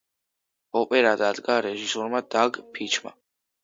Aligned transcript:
ოპერა 0.81 1.13
დადგა 1.21 1.59
რეჟისორმა 1.69 2.27
დაგ 2.35 2.63
ფიჩმა. 2.77 3.19